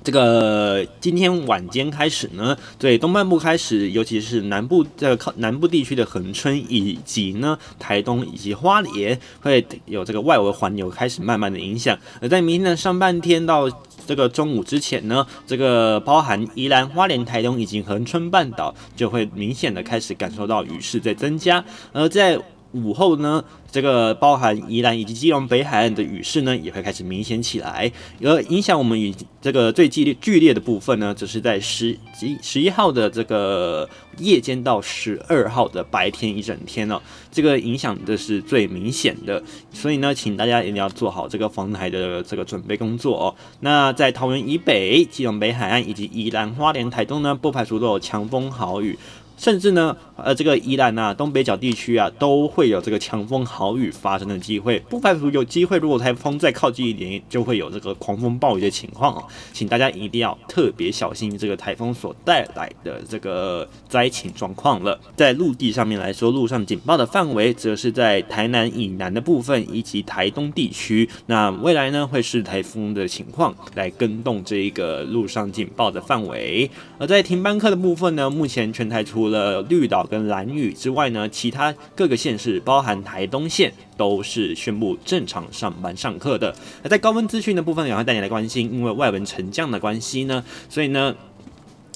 [0.05, 11.96] 这个今天晚间开始呢，对东半部开始，尤其是南部这个靠南部地区的恒春以及呢台东以及花莲，会有这个外围环流开始慢慢的影响。
[12.20, 13.70] 而在明天的上半天到
[14.05, 21.64] 这个中午之前呢，这个包含宜兰花莲、台东以及恒春半岛，就会明显的开始感受到雨势在增加。
[21.92, 22.36] 而在
[22.72, 27.90] 午后呢，这个包含宜兰以及基隆北海岸的雨势呢，也会开始明显起来。
[28.22, 37.00] 而影响我们与这个最激烈剧烈的部分呢，则是在十一十一号的这个夜间到十二号的白天一整天哦，
[37.30, 39.42] 这个影响的是最明显的。
[39.72, 43.34] 所以呢，请大家一定要做好这个防台的这个准备工作哦。
[43.60, 48.98] 那在桃园以北、基隆北海岸以及宜兰花莲、台东呢，不排除都有强风豪雨。
[49.43, 59.24] 甚至呢，呃，这个宜兰啊，东北角地区啊，都会有这个强风豪雨发生的机会，不排除有机会，如果台风再靠近一点，就会有这个狂风暴雨的情况哦。
[59.53, 64.97] 请大家一定要特别小心这个台风所带来的这个灾情状况了。
[65.16, 71.11] 在陆地上面来说，陆上警报的范围则是在台南以南的部分以及台东地区。
[71.26, 76.70] 那未来呢，会是台风的情况来跟动这一个陆上警报的范围。
[76.99, 86.55] 而在停班课的部分呢，目前全台除了绿岛跟蓝屿之外呢，其他各个县市，包含台东县，都是宣布正常上班上课的。
[86.85, 91.16] 那在高温资讯的部分，也会带你来关心，因为外文沉降的关系呢，所以呢，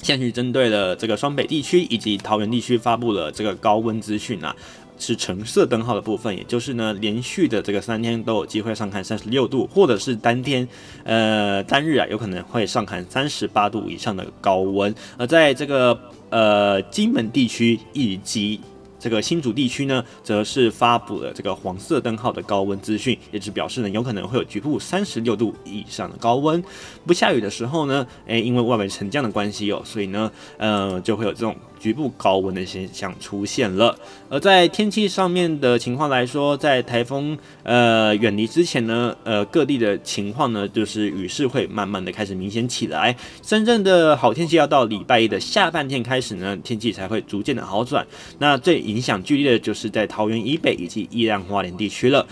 [0.01, 4.53] 现在是针对了这个双北地区以及桃园地区发布了这个高温资讯啊。
[4.97, 10.67] 是橙色灯号的部分，也就是呢，连续的这个三天都有机会上看三十六度，或者是当天，
[11.03, 14.93] 呃，单日啊，有可能会上看三十八度以上的高温。
[15.17, 18.59] 而在这个呃金门地区以及
[18.99, 26.63] 这个新竹地区呢，则是发布了这个黄色灯号的高温资讯，也是表示呢，有可能会有局部三十六度以上的高温。
[27.05, 31.55] 不下雨的时候呢，诶，因为外围沉降的关系哦，所以呢，呃，就会有这种。
[31.79, 33.97] 局部高温的现象出现了，
[34.29, 43.15] 而在天气上面的情况来说，在台风呃远离之前呢，呃各地的情况呢，就是雨势会慢慢的开始明显起来。
[43.41, 48.05] 深圳的好天气要到礼拜一的下半天开始呢，天气才会逐渐的好转。
[48.39, 52.25] 那最影响剧烈的就是在桃园以北以及宜兰花莲地区了。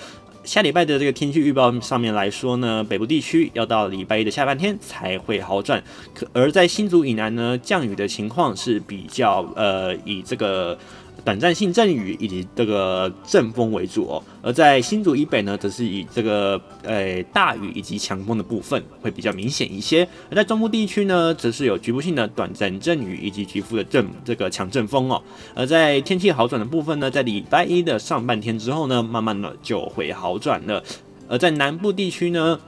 [0.45, 5.83] 下礼拜的这个天气预报上面来说呢，北部地区要到礼拜一的下半天才会好转，
[6.13, 10.77] 可而在新竹以南呢，降雨的情况是比较呃以这个。
[11.26, 20.07] 短暂性阵雨以及这个阵风为主哦，而在新竹以北呢，则是以这个呃大雨以及强风的部分会比较明显一些。
[20.30, 25.19] 而在中部地区呢，则是有局部性的短暂阵雨以及局部的阵这个强阵风哦。
[25.55, 30.84] 而在天气好转的部分呢，在礼拜一的上半天之后呢，慢慢的就会好转了。
[31.28, 32.59] 而在南部地区呢。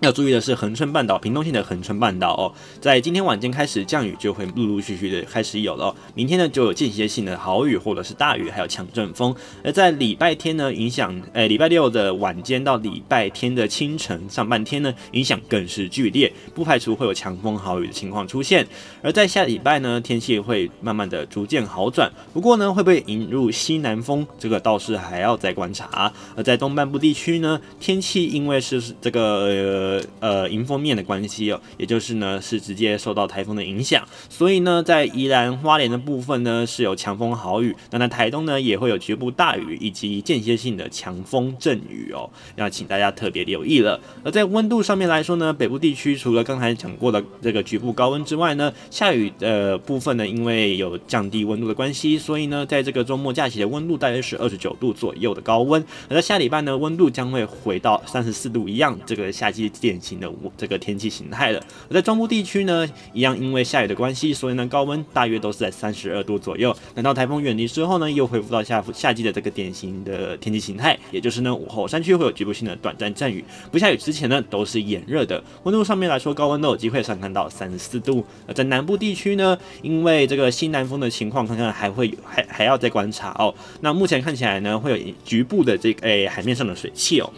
[0.00, 5.96] 要注意的是，恒春半岛、屏东县的恒春半岛哦，在今天晚间开始降雨，就会陆陆续续的开始有了哦。
[6.14, 9.34] 明天呢，就有间歇性的好雨或者是大雨，还有强阵风。
[9.62, 18.66] 而在礼拜天呢，影响，诶，礼拜六的晚间到礼拜天的清晨上半天呢，影响更是剧烈，不排除会有强风豪雨的情况出现。
[19.00, 26.12] 而在下礼拜呢，天气会慢慢的逐渐好转，不过呢，会不会引入西南风，这个倒是还要再观察。
[26.36, 29.93] 而在东半部地区呢，天气因为是这个。
[29.93, 44.00] 呃呃，迎风面的关系哦，也就是呢，是直接受到台风的影响，所以呢，在宜兰花莲的部分呢，是有强风豪雨，那在台东呢，也会有局部大雨以及间歇性的强风阵雨哦，要请大家特别留意了。
[44.22, 59.64] 而在温度上面来说呢，北部地区除了刚才讲过的这个局部高温之外呢，下雨的部分呢，因为有降低温度的关系，所以呢，在这个周末假期的温度大约是二十九度左右的高温，而在下礼拜呢，温度将会回到三十四度一样，这个夏季。
[59.80, 61.60] 典型的这个天气形态了。
[61.88, 66.74] 而在中部地区呢，一样因为下雨的关系，所以呢，高温大约都是在三十二度左右。
[66.94, 73.44] 等到台风远离之后呢，又恢复到夏夏季的这个典型的天气形态，也就是呢，午后山区会有局部性的短暂阵雨。
[73.70, 75.42] 不下雨之前呢，都是炎热的。
[75.64, 78.24] 温度上面来说，高温都有机会上看到三十四度。
[78.46, 83.54] 而在南部地区呢，因为这个西南风的情况，看看还会还还要再观察哦。
[83.80, 87.30] 那目前看起来呢，会有局部的这个诶海面上的水汽哦。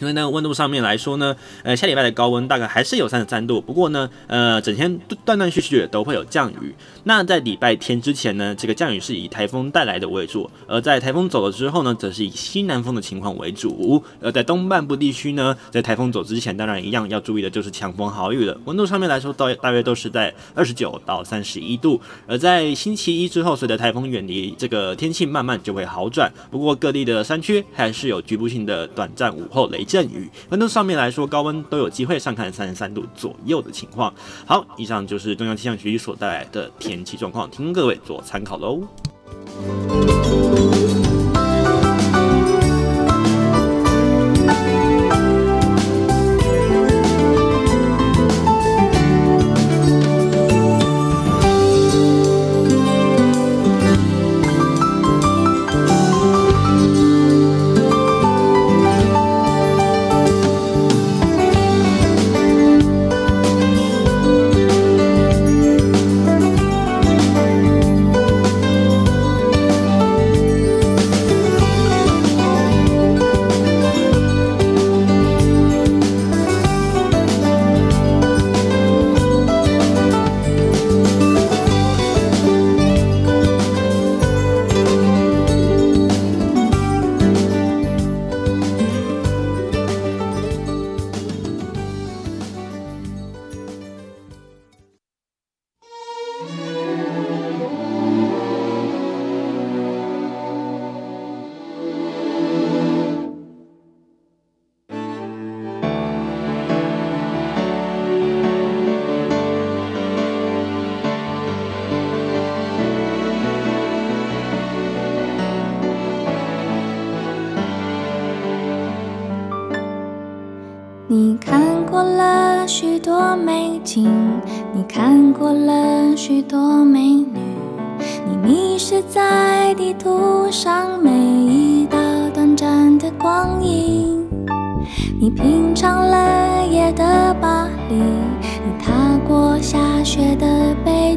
[0.00, 6.74] 因为呢，温度上面来说呢，呃，下礼拜的高温大概还是有三十三度，不过呢，呃，整天断断续续都会有降雨。
[7.04, 14.02] 那在礼拜天之前呢，这个降雨是以台风带来的为主，而在台风走了之后呢，则是以西南风的情况为主。
[14.20, 18.58] 而在东半部地区呢，在台风走之前，当然一样要注意的就是强风豪雨了。
[18.64, 22.00] 温度上面来说，大大约都是在二十九到三十一度。
[22.26, 26.32] 而在星期一之后，随着台风远离，这个天气慢慢就会好转。
[26.50, 30.28] 不过各地的山区还是有局部性的短暂午后雷阵雨。
[30.50, 34.12] 温度上面来说，高温都有机会上看三十三度左右的情况。
[34.44, 38.82] 好，以上就是中央气象局所带来的天气状况，听各位做参考喽。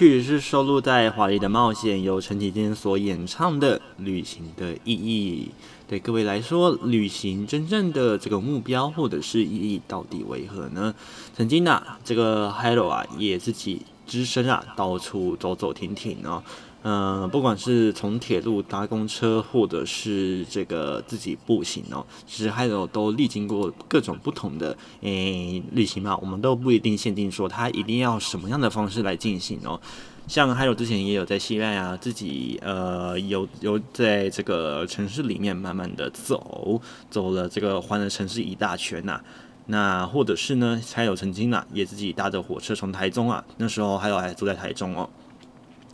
[0.00, 5.50] 曲是收录在《华丽的冒险》，由陈绮贞所演唱的《旅行的意义》。
[5.86, 10.94] 对各位来说，旅行真正的这个目标或者是意义到底为何呢？
[11.36, 16.42] 曾经啊，这个 Hello 啊也自己只身啊到处走走停停哦。
[16.82, 29.78] 嗯、不管是从铁路搭公车，或者是这个自己步行哦，其实还有都历经过各种不同的诶、旅行嘛，我们都不一定限定说他一定要什么样的方式来进行哦。
[30.26, 39.20] 像还有之前也有在西班牙自己呃有有在这个城市里面慢慢的走，走了这个环了城市一大圈呐、
[39.66, 45.08] 那或者是呢，还有曾经啊也自己搭着火车从台中啊，那时候还有还住在台中哦。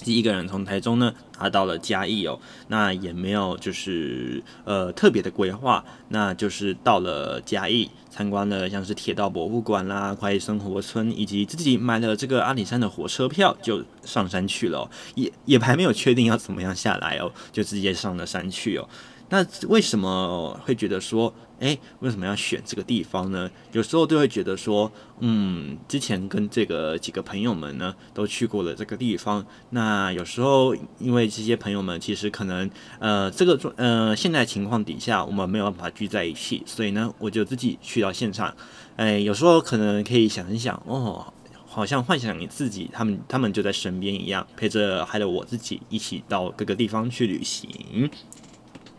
[0.04, 2.38] 第一个人从台中呢，他到了嘉义哦，
[2.68, 18.88] 那也没有就是呃特别的规划，那就是到了嘉义参观了像是铁道博物馆啦、快意生活村，以及自己买了这个阿里山的火车票，就上山去了，也也还没有确定要怎么样下来哦，就直接上了山去哦。
[19.28, 23.50] 那为什么会觉得说，诶，为什么要选这个地方呢？
[23.72, 29.44] 有时候就会觉得说，嗯，之前跟这个几个朋友们呢都去过了这个地方。
[29.70, 32.70] 那有时候因为这些朋友们其实可能，
[33.00, 38.54] 呃，这个呃现在情况底下我们没有办法聚在一起，所以呢，我就自己去到现场。
[38.96, 41.32] 诶，有时候可能可以想一想，哦，
[41.66, 48.08] 好像幻想你自己，他们他们就在身边一样，陪着还有我自己一起到各个地方去旅行。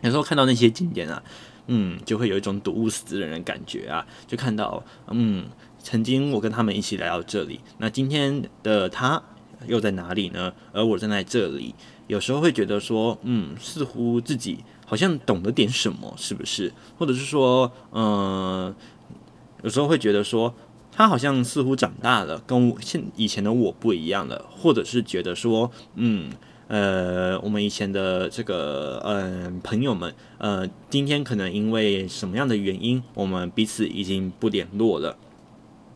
[0.00, 1.22] 有时候看到那些景点啊，
[1.66, 5.46] 嗯，就会有一种睹物思人的感觉啊，就看到，嗯，
[5.82, 9.20] 曾经我跟他们一起来到这里，那今天的他
[9.66, 10.52] 又在哪里呢？
[10.72, 11.74] 而我站在这里，
[12.06, 16.72] 有时候会觉得说，嗯，似乎自己好像懂得点什么，是不是？
[16.96, 18.72] 或者是说，嗯、
[19.62, 20.54] 有时候会觉得说，
[20.92, 26.30] 他好像似乎长大了，跟现以前的我不一样了，或者是觉得说，嗯。
[26.68, 35.16] 呃，我们以前的这个呃朋友们，呃，今天可能因为什么样的原因，我们彼此已经不联络了。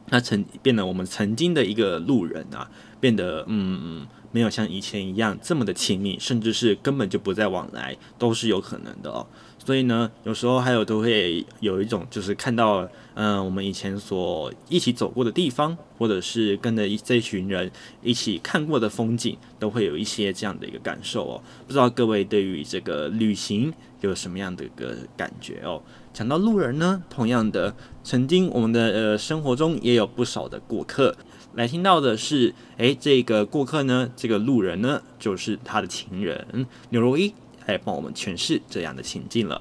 [0.08, 2.70] 那曾变得我们曾经的一个路人啊，
[3.00, 9.26] 变得嗯，没有像以前一样这么的亲密，甚至是根本就不再往来，都是有可能的哦。
[9.64, 17.70] 所以呢，有时候还有都会有一种，就是看到，嗯、我们以前所一起走过的地方，或者是跟着一这群人
[18.02, 21.42] 一起看过的风景，都会有一些这样的一个感受哦。
[21.64, 25.80] 不知道各位对于这个旅行有什么样的一个感觉哦？
[26.12, 31.14] 讲到路人呢，同样的，曾经我们的呃生活中也有不少的过客，
[31.54, 37.32] 来听到的是，诶，这个过客呢，这个路人呢，就是他的情人刘若英。
[37.66, 39.60] 来帮我们诠释这样的情境了。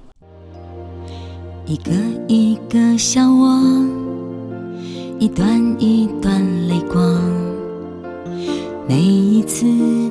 [1.65, 1.91] 一个
[2.27, 3.61] 一个笑窝，
[5.19, 7.21] 一段一段泪光，
[8.89, 9.65] 每一次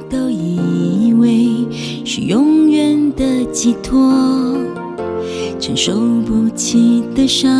[0.08, 1.66] 都以为
[2.04, 4.56] 是永远的寄托，
[5.58, 5.92] 承受
[6.24, 7.50] 不起的伤，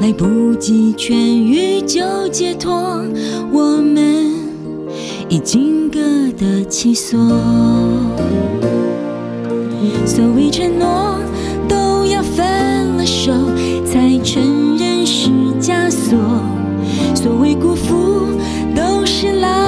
[0.00, 2.72] 来不及痊愈就解脱，
[3.52, 4.34] 我们
[5.28, 6.00] 已经各
[6.36, 7.18] 得其所。
[10.06, 11.18] 所谓承诺，
[11.68, 13.32] 都要分了手
[13.84, 15.30] 才承认是
[15.60, 16.16] 枷锁；
[17.14, 18.38] 所谓辜负，
[18.76, 19.63] 都是浪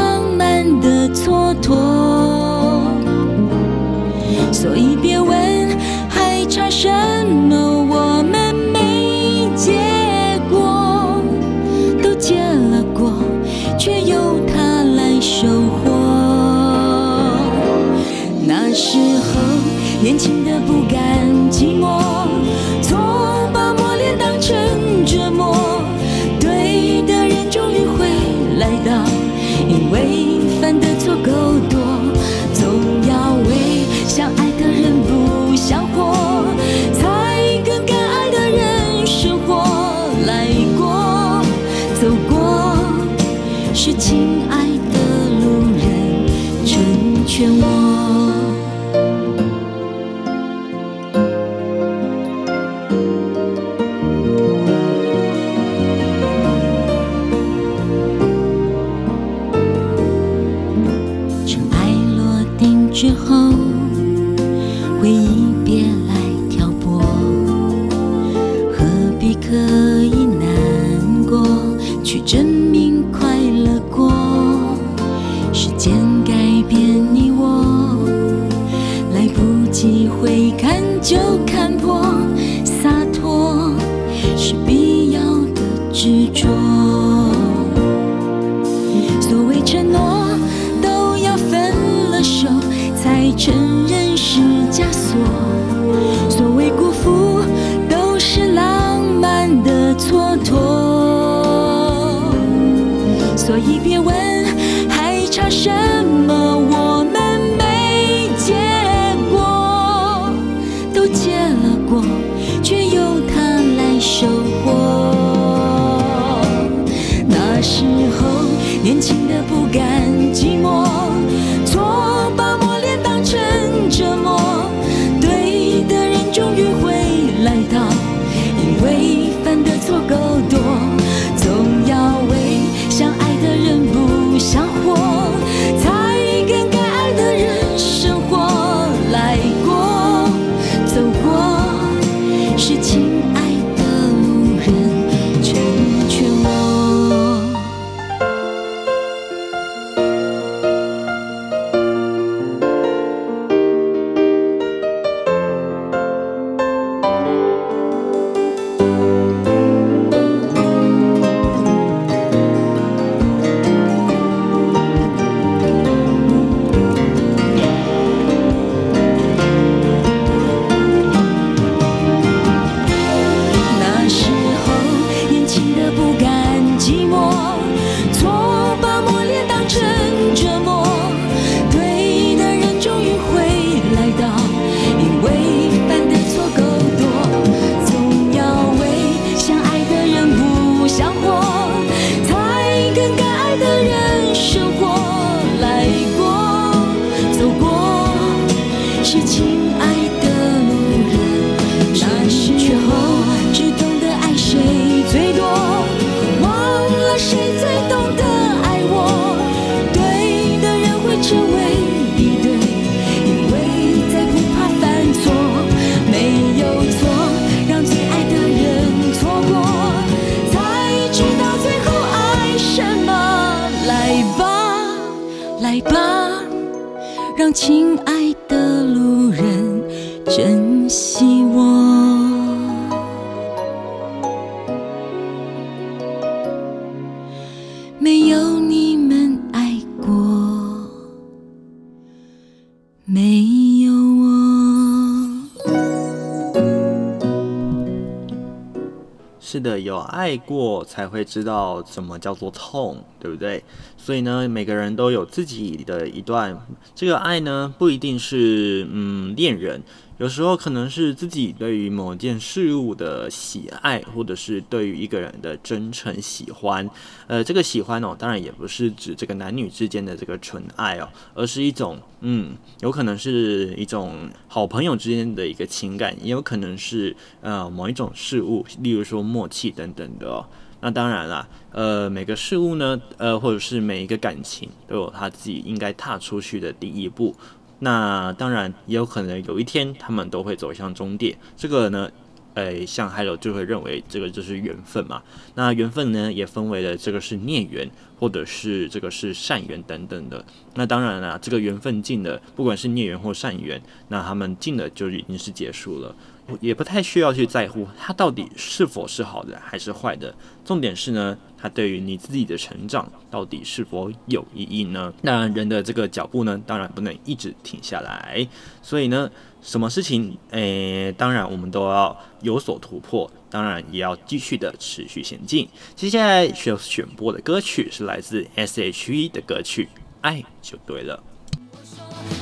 [249.66, 253.62] 的，有爱过才会知道什么叫做痛，对不对？
[253.96, 256.56] 所以呢，每个人都有自己的一段，
[256.94, 259.82] 这个爱呢，不一定是嗯恋人。
[260.18, 266.88] 有时候可能是自己对于某件事物的喜爱，或者是对于一个人的真诚喜欢。
[267.26, 280.46] 呃，这个喜欢哦，当然也不是指这个男女之间的这个纯爱哦，而是一种嗯，有可能是一种好朋友之间的一个情感，也有可能是呃某一种事物，例如说默契等等的哦。
[280.80, 287.34] 那当然啦，呃，每个事物呢，呃，或者是每一个感情，都有他自己应该踏出去的第一步。
[287.80, 292.10] 那当然也有可能有一天他们都会走向终点，这个呢，
[292.54, 295.22] 诶，像还有就会认为这个就是缘分嘛。
[295.54, 300.44] 那缘分呢也分为了这个是孽缘，或者是这个是善缘等等的。
[300.74, 306.14] 那当然啦，这个缘分尽了，不管是孽缘或善缘，那他们尽了就已经是结束了。
[306.60, 310.32] 也不太需要去在乎它到底是否是好的还是坏的，
[310.64, 315.12] 重点是呢，它对于你自己的成长到底是否有意义呢？
[315.22, 318.46] 那人的这个脚步呢，当然不能一直停下来，
[318.80, 319.28] 所以呢，
[319.60, 325.68] 什么事情，诶，当然我们都要有所突破，当然也要继续的持续前进。
[325.94, 329.88] 接下来需要选播的歌曲是来自 S.H.E 的歌曲
[330.20, 331.22] 《爱就对了》。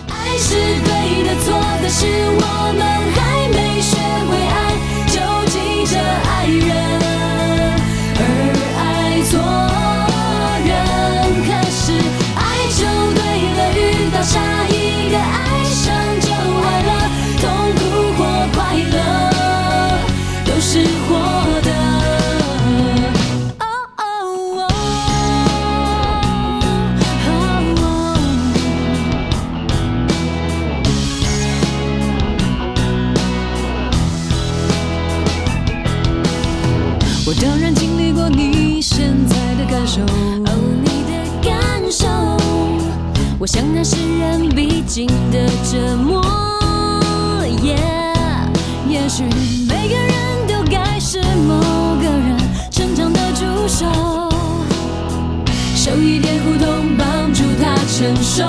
[0.08, 2.82] 爱是对的，错的是我们
[3.12, 3.96] 还没学
[4.26, 4.56] 会爱，
[5.06, 5.16] 就
[5.50, 6.93] 急着爱人，
[38.86, 41.12] 现在的感受，哦，你的
[41.42, 42.06] 感受，
[43.38, 46.22] 我想那是人必经的折磨。
[47.62, 47.78] 耶
[48.86, 49.24] 也许
[49.66, 52.36] 每个人都该是某个人
[52.70, 53.86] 成长的助手，
[55.74, 58.44] 受一点苦痛，帮助他成熟。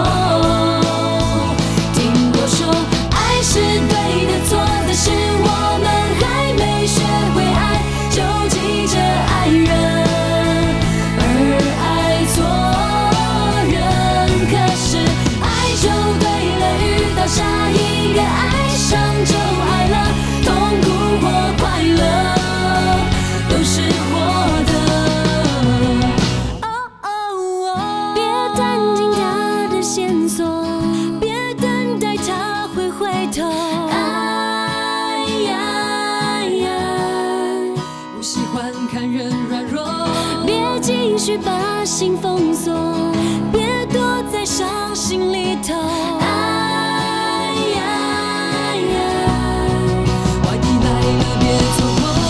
[41.37, 42.73] 把心封锁，
[43.51, 45.73] 别躲在伤心里头。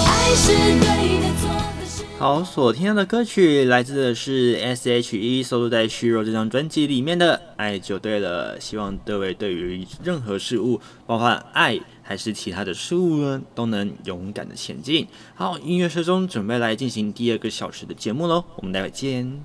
[0.08, 1.49] 爱，是对的，错
[1.80, 2.03] 的是。
[2.20, 8.58] 好，所听到的歌曲来自的是 S.H.E 收录在《虚弱》这张专辑里面的《爱就对了》。
[8.60, 11.80] 希望各位对于任何事物，包括爱。
[12.08, 15.08] 还是其他的事物呢，都能勇敢的前进。
[15.34, 19.43] 好，音乐声中准备来进行第二个小时的节目喽，我们待会见。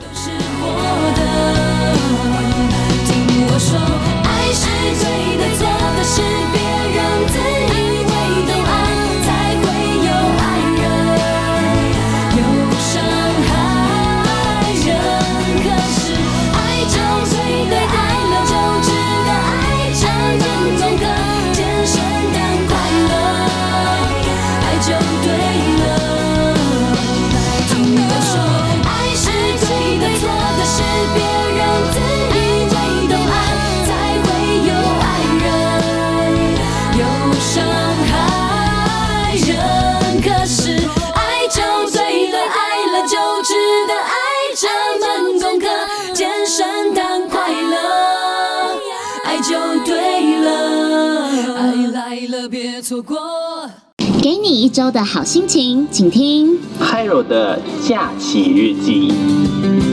[0.00, 0.66] 都是我
[1.14, 1.22] 的，
[3.06, 3.78] 听我说，
[52.92, 53.16] 错过，
[54.22, 59.91] 给你一周的好心情，请听 Hiro 的假期日记。